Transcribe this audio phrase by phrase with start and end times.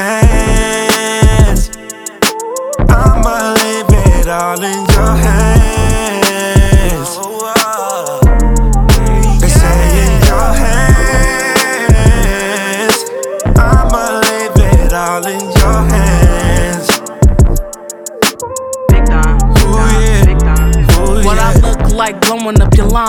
[0.00, 0.29] hands.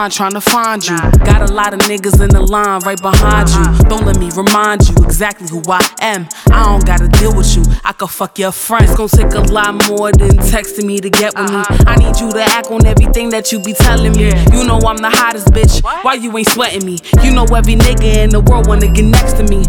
[0.01, 0.97] Blowing up line, trying to find you.
[1.25, 3.89] Got a lot of niggas in the line right behind you.
[3.89, 6.27] Don't let me remind you exactly who I am.
[6.51, 7.63] I don't gotta deal with you.
[7.83, 8.91] I could fuck your friends.
[8.91, 11.57] It's gonna take a lot more than texting me to get with me.
[11.57, 11.83] Uh-huh.
[11.87, 14.31] I need you to act on everything that you be telling me.
[14.51, 15.83] You know I'm the hottest bitch.
[16.03, 16.97] Why you ain't sweating me?
[17.23, 19.63] You know every nigga in the world wanna get next to me.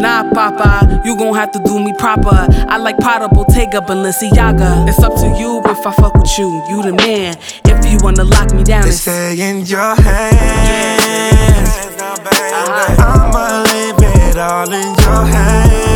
[0.00, 2.46] Nah, Papa, you gon' have to do me proper.
[2.68, 4.88] I like Prada, Bottega, Balenciaga.
[4.88, 6.62] It's up to you if I fuck with you.
[6.68, 7.36] You the man.
[7.64, 11.70] If you wanna lock me down, They it's say in your hands.
[12.98, 15.95] I'ma leave it all in your hands.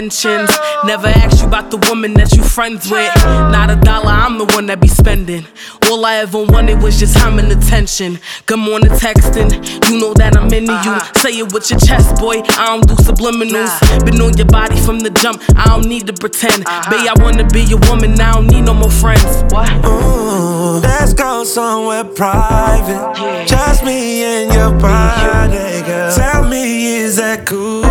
[0.00, 0.50] Mentions.
[0.84, 3.14] Never asked you about the woman that you friends with.
[3.56, 5.46] Not a dollar, I'm the one that be spending.
[5.90, 8.18] All I ever wanted was just time and attention.
[8.46, 9.50] Good morning, texting.
[9.90, 10.94] You know that I'm into you.
[10.96, 11.20] Uh-huh.
[11.20, 12.40] Say it with your chest, boy.
[12.62, 13.72] I don't do subliminals.
[14.06, 15.42] Been on your body from the jump.
[15.54, 16.64] I don't need to pretend.
[16.64, 16.90] Uh-huh.
[16.90, 18.18] Babe, I wanna be your woman.
[18.20, 19.30] I don't need no more friends.
[19.52, 19.68] What?
[19.84, 23.46] Ooh, let's go somewhere private.
[23.46, 26.14] Just me and your body, girl.
[26.16, 27.89] Tell me, is that cool?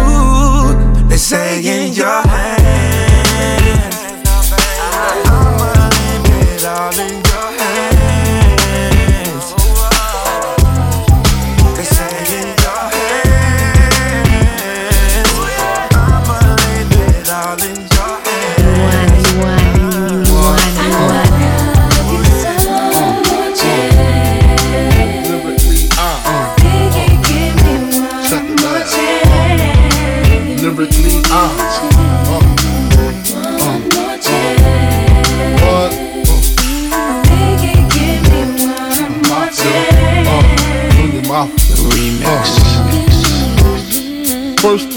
[1.31, 2.28] They say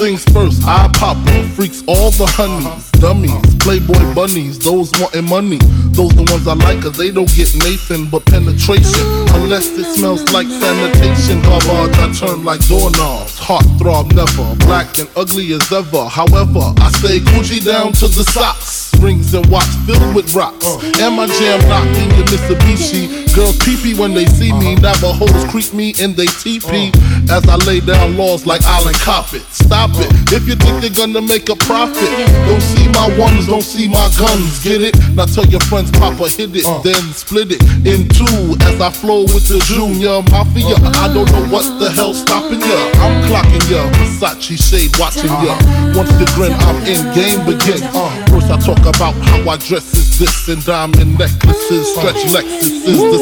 [0.02, 1.48] things first, I pop 'em.
[1.50, 5.60] Freaks all the honeys, dummies, playboy bunnies, those wanting money.
[5.94, 9.06] Those the ones I like, cause they don't get Nathan but penetration.
[9.38, 11.40] Unless it smells like sanitation.
[11.42, 13.38] Garbage, I turn like doorknobs.
[13.38, 16.04] Heart throb never, black and ugly as ever.
[16.08, 18.90] However, I stay Gucci down to the socks.
[18.98, 20.66] Rings and watch filled with rocks.
[20.98, 23.31] And my jam knocking your Mitsubishi.
[23.34, 24.74] Girls pee when they see me.
[24.76, 24.92] Uh-huh.
[24.92, 26.92] Navajos creep me and they teepee.
[26.92, 27.36] Uh-huh.
[27.38, 29.42] As I lay down laws like Island Cop it.
[29.48, 30.10] Stop it.
[30.12, 30.36] Uh-huh.
[30.36, 32.12] If you think they're gonna make a profit,
[32.44, 34.62] don't see my ones, don't see my guns.
[34.62, 34.94] Get it?
[35.16, 36.80] Now tell your friends, Papa hit it, uh.
[36.82, 38.56] then split it in two.
[38.68, 42.80] As I flow with the Junior Mafia, I don't know what the hell's stopping ya.
[43.00, 45.56] I'm clocking ya, Versace shade watching ya.
[45.96, 47.80] Once the grin, I'm in, game begin.
[47.96, 52.96] Uh, first I talk about how I dress is this and diamond necklaces, stretch Lexuses.
[52.96, 53.21] The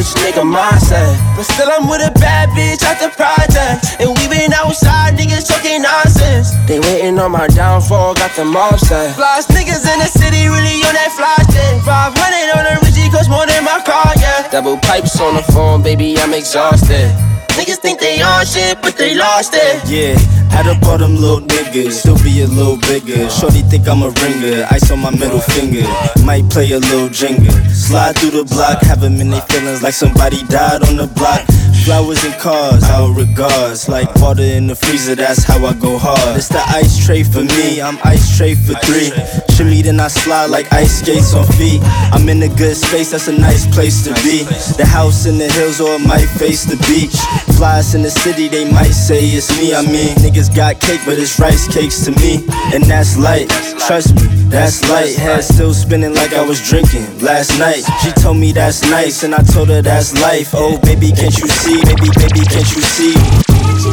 [0.00, 1.12] Rich nigga mindset.
[1.36, 4.00] But still, I'm with a bad bitch at the project.
[4.00, 6.56] And we been outside, niggas talking nonsense.
[6.64, 9.14] They waiting on my downfall, got them offset.
[9.14, 11.84] Flies niggas in the city, really on that fly shit.
[11.84, 12.16] 500
[12.56, 14.19] on the Richie, cost more than my car.
[14.50, 17.10] Double pipes on the phone, baby, I'm exhausted.
[17.58, 19.82] Niggas think they on shit, but they lost it.
[19.86, 20.16] Yeah,
[20.48, 23.28] had up all them little niggas, still be a little bigger.
[23.28, 25.84] Shorty think I'm a ringer, ice on my middle finger.
[26.24, 27.52] Might play a little jingle.
[27.68, 31.44] Slide through the block, have them in their feelings like somebody died on the block.
[31.84, 33.88] Flowers and cars, our regards.
[33.88, 36.36] Like water in the freezer, that's how I go hard.
[36.36, 39.10] It's the ice tray for me, I'm ice tray for three.
[39.56, 41.80] Shimmy, then I slide like ice skates on feet.
[42.14, 44.29] I'm in a good space, that's a nice place to be.
[44.30, 47.18] The house in the hills or it might face the beach.
[47.58, 49.74] Flies in the city, they might say it's me.
[49.74, 52.46] I mean, niggas got cake, but it's rice cakes to me.
[52.72, 53.50] And that's light,
[53.88, 55.16] trust me, that's light.
[55.16, 57.82] Head still spinning like I was drinking last night.
[58.02, 60.54] She told me that's nice, and I told her that's life.
[60.54, 61.82] Oh, baby, can't you see?
[61.82, 62.46] Baby, baby?
[62.46, 63.89] Can't you see?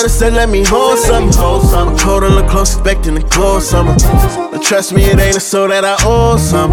[0.00, 1.38] Brother said, let me hold something.
[1.42, 3.94] I'm cold and look close, expecting to close summer.
[4.50, 6.72] But trust me, it ain't a soul that I owe some.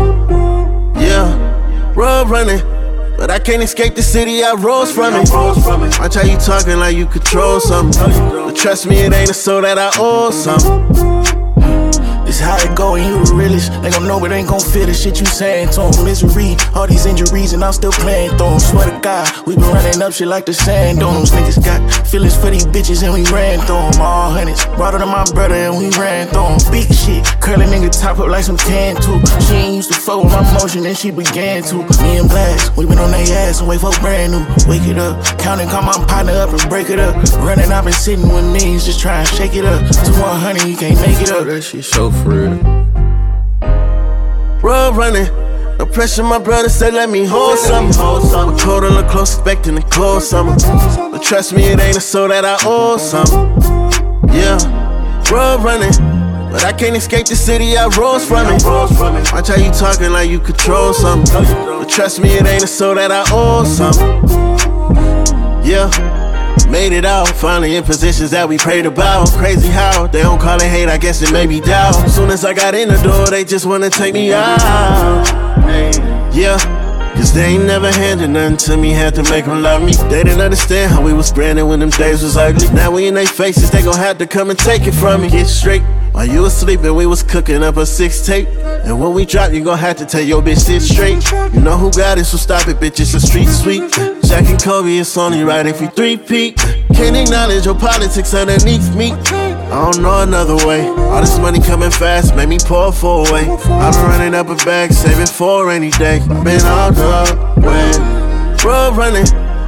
[0.95, 2.61] Yeah, road running.
[3.17, 5.29] But I can't escape the city I rose from it.
[5.99, 8.01] Watch how you talking like you control something.
[8.01, 11.36] But trust me, it ain't a soul that I owe some.
[12.27, 13.71] This how it go and you the realest.
[13.81, 16.03] They gon' know it ain't gon' feel the shit you saying to them.
[16.03, 18.59] Misery, all these injuries, and I'm still playing through them.
[18.59, 21.31] Swear to God, we been running up shit like the sand dunes.
[21.31, 24.01] Niggas got feelings for these bitches and we ran through them.
[24.01, 26.59] All hundreds, brought her to my brother and we ran through them.
[26.69, 27.16] Big shit,
[27.57, 29.19] curly nigga top up like some tan too.
[29.45, 31.75] She ain't used to fuck with my motion and she began to.
[31.75, 34.45] Me and Blxst, we been on their ass and wait for brand new.
[34.69, 37.15] Wake it up, count and call my partner up and break it up.
[37.37, 39.81] Running, I've been sitting with knees, just try and shake it up.
[39.87, 41.45] To 100, you can't make it up.
[41.45, 42.57] That shit so for real.
[44.61, 45.27] Road running.
[45.77, 47.99] No pressure, my brother said, let me hold something.
[48.01, 50.55] I'm cold and look close, expecting to close summer.
[51.11, 53.27] But trust me, it ain't a soul that I owe some.
[54.33, 54.57] Yeah,
[55.31, 56.16] road running.
[56.51, 58.63] But I can't escape the city I rose from it.
[58.63, 61.43] Watch how you talking like you control something.
[61.43, 64.23] But trust me, it ain't a soul that I owe something.
[65.63, 65.89] Yeah.
[66.69, 69.29] Made it out, finally in positions that we prayed about.
[69.31, 71.93] Crazy how they don't call it hate, I guess it may be doubt.
[72.09, 74.59] Soon as I got in the door, they just wanna take me out.
[76.33, 76.57] Yeah.
[77.15, 79.93] Cause they ain't never handed nothing to me, had to make them love me.
[80.09, 82.69] They didn't understand how we was spreading when them days was ugly.
[82.73, 85.29] Now we in their faces, they gon' have to come and take it from me.
[85.29, 85.81] Get straight.
[86.17, 88.47] While you was sleeping, we was cooking up a six tape.
[88.47, 91.23] And when we drop, you gon' have to tell your bitch sit straight.
[91.53, 92.99] You know who got it, so stop it, bitch.
[92.99, 93.83] It's a street sweep.
[94.25, 96.57] Shaq and Kobe, it's only right if we three peak.
[96.95, 99.11] Can't acknowledge your politics underneath me.
[99.11, 100.87] I don't know another way.
[100.87, 103.41] All this money coming fast, make me pour four away.
[103.41, 106.17] I've been running up a bag, saving for any day.
[106.43, 108.65] Been all the way.
[108.65, 109.25] Road running.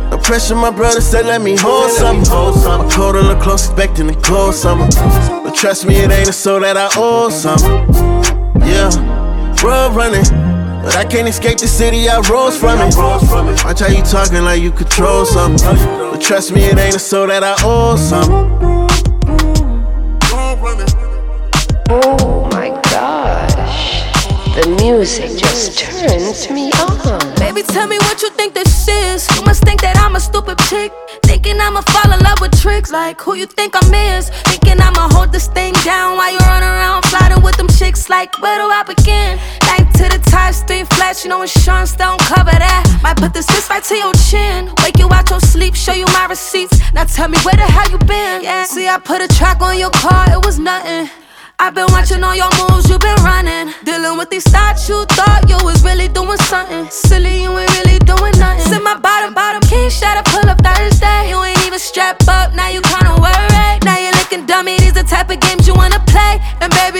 [0.09, 2.27] No pressure, my brother said, let me hold something.
[2.33, 4.89] I'm cold and look close, expecting to close summer.
[5.49, 7.57] But trust me, it ain't a soul that I owe some.
[8.69, 8.93] Yeah,
[9.65, 10.21] road running.
[10.83, 12.95] But I can't escape the city I rose from it.
[12.95, 15.75] Watch how you talking like you control something.
[16.11, 18.29] But trust me, it ain't a soul that I owe some.
[21.89, 24.03] Oh my gosh,
[24.53, 27.35] the music just turns me on.
[27.37, 29.27] Baby, tell me what you think this is.
[29.35, 30.91] You must think that I'm a stupid chick.
[31.59, 32.89] Thinking I'ma fall in love with tricks.
[32.89, 34.29] Like who you think I'm is.
[34.47, 38.09] Thinking I'ma hold this thing down while you run around flirting with them chicks.
[38.09, 39.37] Like where do I begin?
[39.67, 41.25] Back to the top, three flash.
[41.25, 42.99] You know insurance don't cover that.
[43.03, 44.71] Might put this fist right to your chin.
[44.83, 46.79] Wake you out your sleep, show you my receipts.
[46.93, 48.41] Now tell me where the hell you been.
[48.41, 51.09] Yeah, see I put a track on your car, it was nothing.
[51.59, 53.73] I've been watching all your moves, you've been running.
[53.83, 54.47] Dealing with these
[54.87, 55.05] you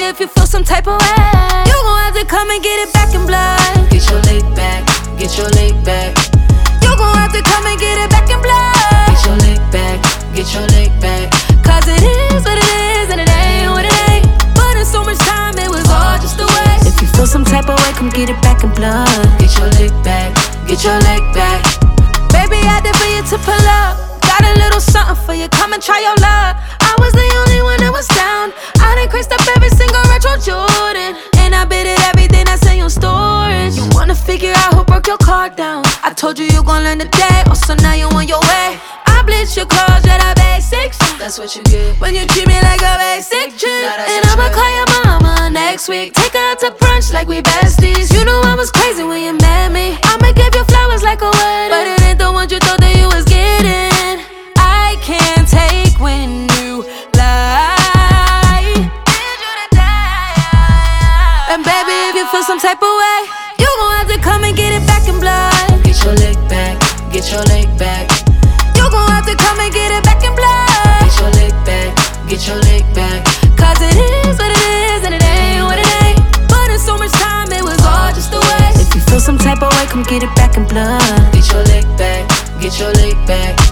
[0.09, 1.21] if you feel some type of way,
[1.69, 3.61] you gon' have to come and get it back in blood.
[3.93, 4.81] Get your leg back,
[5.21, 6.17] get your leg back.
[6.81, 8.73] You gon' have to come and get it back in blood.
[9.05, 10.01] Get your leg back,
[10.33, 11.29] get your leg back.
[11.61, 14.25] Cause it is what it is, and it ain't what it ain't.
[14.57, 16.89] But in so much time, it was all just a waste.
[16.89, 19.05] If you feel some type of way, come get it back in blood.
[19.37, 20.33] Get your leg back,
[20.65, 21.61] get your leg back.
[22.33, 23.93] Baby, I did for you to pull up.
[24.25, 26.57] Got a little something for you, come and try your luck.
[26.81, 28.49] I was the only one that was down.
[28.99, 31.15] I done creased up every single retro Jordan.
[31.39, 33.77] And I bid it everything that's in your storage.
[33.77, 35.83] You wanna figure out who broke your car down?
[36.03, 38.75] I told you you gon' learn today, oh, so now you on your way.
[39.07, 40.97] I bleach your clothes, yeah, the basics.
[41.17, 41.95] That's what you get.
[42.01, 43.87] When you treat me like a basic chick.
[43.87, 46.13] And I'ma call your mama next week.
[46.13, 48.11] Take her out to brunch like we besties.
[48.11, 49.38] You know I was crazy when you
[67.29, 68.09] get your leg back.
[68.75, 71.05] You gon' have to come and get it back in blood.
[71.05, 73.23] Get your leg back, get your leg back.
[73.55, 76.49] Cause it is what it is and it ain't what it ain't.
[76.49, 78.81] But in so much time, it was all just a waste.
[78.81, 81.31] If you feel some type of way, come get it back in blood.
[81.31, 82.27] Get your leg back,
[82.59, 83.68] get your leg back.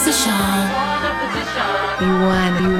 [0.00, 0.32] Position.
[2.00, 2.70] You want, you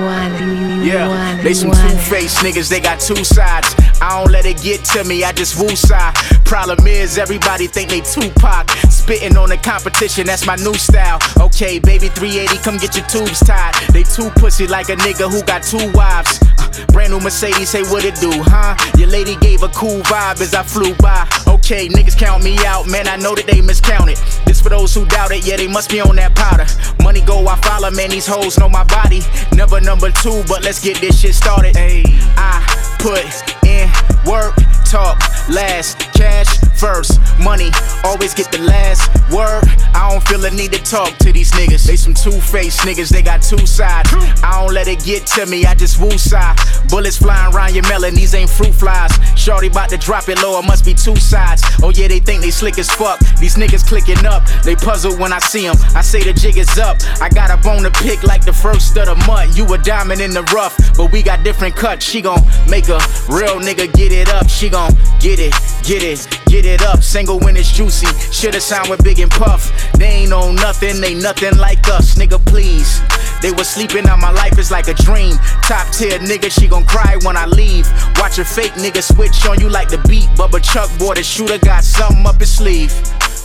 [0.82, 1.90] Yeah, want, they some want.
[1.90, 3.74] two-faced niggas, they got two sides.
[4.00, 6.14] I don't let it get to me, I just woo side.
[6.50, 8.68] Problem is, everybody think they Tupac.
[8.90, 11.20] Spitting on the competition, that's my new style.
[11.38, 13.72] Okay, baby 380, come get your tubes tied.
[13.92, 16.40] They too pussy like a nigga who got two wives.
[16.58, 18.74] Uh, brand new Mercedes, say what it do, huh?
[18.98, 21.22] Your lady gave a cool vibe as I flew by.
[21.46, 24.18] Okay, niggas count me out, man, I know that they miscounted.
[24.44, 26.66] This for those who doubt it, yeah, they must be on that powder.
[27.00, 29.22] Money go, I follow, man, these hoes know my body.
[29.54, 31.76] Never number two, but let's get this shit started.
[31.76, 32.02] Hey,
[32.34, 32.58] I
[32.98, 33.22] put
[33.62, 33.86] in
[34.26, 34.54] work,
[34.84, 37.70] talk last, cash first, money
[38.04, 39.62] always get the last word.
[39.94, 41.84] I don't feel a need to talk to these niggas.
[41.84, 44.10] They some two-faced niggas, they got two sides.
[44.42, 46.56] I don't let it get to me, I just woo side.
[46.88, 49.12] Bullets flying around your melon, these ain't fruit flies.
[49.36, 51.62] Shorty about to drop it low, it must be two sides.
[51.82, 53.18] Oh yeah, they think they slick as fuck.
[53.38, 55.76] These niggas clicking up, they puzzle when I see them.
[55.94, 56.98] I say the jig is up.
[57.20, 59.56] I got a bone to pick like the first of the month.
[59.56, 62.04] You a diamond in the rough, but we got different cuts.
[62.04, 62.98] She gon' make a
[63.28, 64.48] real nigga get it up.
[64.48, 66.09] She gon' get it, get it,
[66.46, 67.02] get it up.
[67.02, 68.06] Single when it's juicy.
[68.32, 69.72] Shoulda signed with Big and Puff.
[69.94, 72.44] They ain't on nothing, they nothing like us, nigga.
[72.46, 73.00] Please.
[73.40, 75.36] They was sleeping on my life is like a dream.
[75.62, 77.90] Top tier nigga, she gon' cry when I leave.
[78.16, 80.28] Watch a fake nigga switch on you like the beat.
[80.36, 82.92] Bubba Chuck, boy, the shooter got something up his sleeve.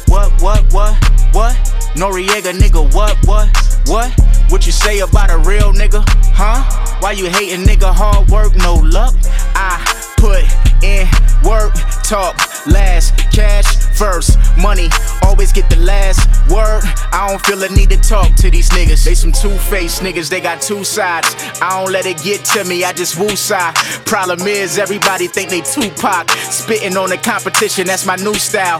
[0.07, 0.93] What, what, what,
[1.33, 1.55] what?
[1.95, 3.49] Noriega, nigga, what, what,
[3.87, 4.11] what?
[4.49, 6.63] What you say about a real nigga, huh?
[6.99, 9.15] Why you hating nigga, hard work, no luck?
[9.55, 9.81] I
[10.17, 10.43] put
[10.83, 11.07] in
[11.43, 12.35] work, talk
[12.67, 13.65] last, cash
[13.97, 14.89] first, money
[15.23, 16.19] always get the last
[16.49, 16.81] word.
[17.11, 19.03] I don't feel a need to talk to these niggas.
[19.03, 21.35] They some two-faced niggas, they got two sides.
[21.61, 23.75] I don't let it get to me, I just woo side.
[24.05, 26.29] Problem is, everybody think they Tupac.
[26.29, 28.79] Spitting on the competition, that's my new style.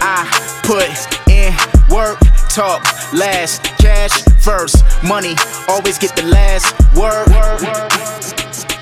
[0.00, 0.26] I
[0.62, 0.88] put
[1.30, 1.52] in
[1.94, 5.34] work, talk last, cash first, money
[5.68, 7.28] always get the last word.
[7.30, 8.79] You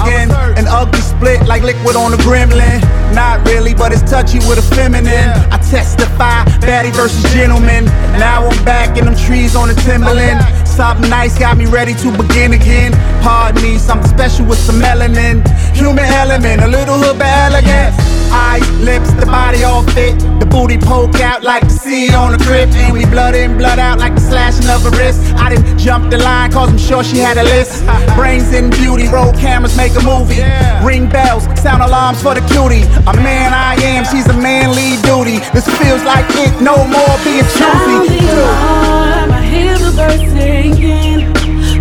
[0.00, 0.30] again.
[0.56, 2.80] An ugly split like liquid on a gremlin.
[3.14, 5.30] Not really, but it's touchy with a feminine.
[5.50, 7.84] I testify, baddie versus gentleman.
[8.18, 10.44] Now I'm back in them trees on the Timberland.
[10.66, 12.92] Something nice got me ready to begin again.
[13.22, 15.46] Pardon me, something special with some melanin.
[15.74, 18.15] Human element, a little hood but elegant.
[18.32, 20.18] Eyes, lips, the body all fit.
[20.40, 22.68] The booty poke out like the sea on a crib.
[22.74, 25.20] And we blood in, blood out like the slashing of a wrist.
[25.36, 27.84] I didn't jump the line cause I'm sure she had a list.
[28.16, 30.42] Brains in beauty, roll cameras, make a movie.
[30.84, 32.84] Ring bells, sound alarms for the cutie.
[33.06, 35.38] A man I am, she's a manly duty.
[35.54, 38.26] This feels like it, no more being Sound the choosy.
[38.26, 41.32] alarm, I hear the birds singing.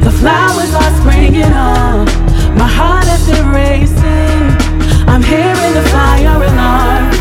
[0.02, 2.08] The flowers are springing up.
[2.56, 4.35] My heart has been racing.
[5.76, 7.12] The fire alarm.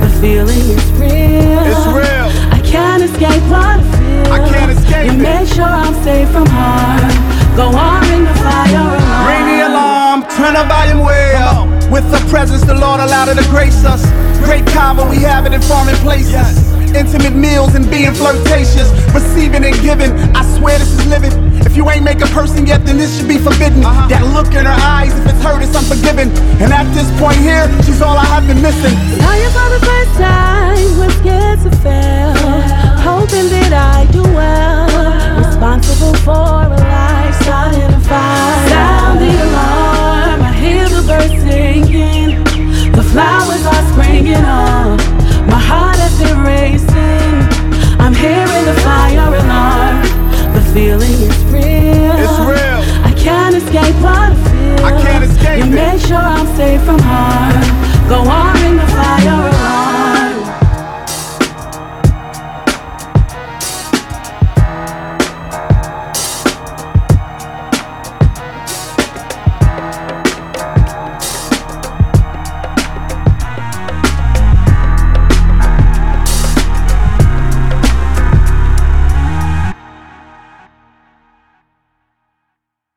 [0.00, 1.62] The feeling is real.
[1.66, 2.28] It's real.
[2.54, 4.32] I can't escape what I feel.
[4.32, 5.22] I can't escape You it.
[5.22, 7.10] make sure I'm safe from harm.
[7.56, 9.26] Go on, ring the fire alarm.
[9.26, 11.66] Ring the alarm, turn the volume way up.
[11.90, 14.06] With the presence, the Lord allowed to grace us.
[14.44, 16.73] Great combo, we have it in foreign places.
[16.94, 18.88] Intimate meals and being flirtatious.
[19.12, 21.32] Receiving and giving, I swear this is living.
[21.66, 23.84] If you ain't make a person yet, then this should be forbidden.
[23.84, 24.06] Uh-huh.
[24.08, 26.30] That look in her eyes, if it's hurt, it's unforgiven.
[26.62, 28.94] And at this point here, she's all I have been missing.
[29.18, 32.32] Saw you for the first time, was scared to fail.
[33.02, 34.86] Hoping that I do well.
[35.42, 38.68] Responsible for a life starting a fire.
[38.70, 42.38] Sound the alarm, I hear the birds singing.
[42.94, 45.13] The flowers are springing up.
[45.54, 47.30] My heart has been racing.
[48.02, 50.02] I'm hearing the fire alarm.
[50.52, 52.10] The feeling is real.
[52.18, 52.82] It's real.
[53.06, 54.84] I can't escape what I feel.
[54.84, 55.78] I can't escape You it.
[55.78, 57.54] make sure I'm safe from harm.
[58.10, 58.43] Go on, ring the fire